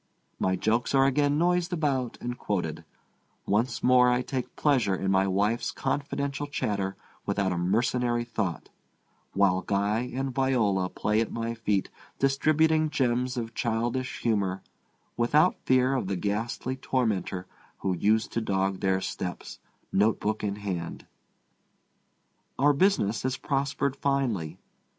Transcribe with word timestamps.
My 0.39 0.55
jokes 0.55 0.95
are 0.95 1.05
again 1.05 1.37
noised 1.37 1.71
about 1.71 2.17
and 2.19 2.35
quoted; 2.35 2.83
once 3.45 3.83
more 3.83 4.09
I 4.09 4.23
take 4.23 4.55
pleasure 4.55 4.95
in 4.95 5.11
my 5.11 5.27
wife's 5.27 5.69
confidential 5.71 6.47
chatter 6.47 6.95
without 7.27 7.51
a 7.51 7.57
mercenary 7.59 8.23
thought, 8.23 8.69
while 9.33 9.61
Guy 9.61 10.09
and 10.11 10.33
Viola 10.33 10.89
play 10.89 11.21
at 11.21 11.31
my 11.31 11.53
feet 11.53 11.91
distributing 12.17 12.89
gems 12.89 13.37
of 13.37 13.53
childish 13.53 14.21
humor 14.21 14.63
without 15.17 15.59
fear 15.67 15.93
of 15.93 16.07
the 16.07 16.15
ghastly 16.15 16.75
tormentor 16.77 17.45
who 17.81 17.95
used 17.95 18.31
to 18.31 18.41
dog 18.41 18.79
their 18.79 19.01
steps, 19.01 19.59
notebook 19.93 20.43
in 20.43 20.55
hand. 20.55 21.05
Our 22.57 22.73
business 22.73 23.21
has 23.21 23.37
prospered 23.37 23.95
finely. 23.95 24.57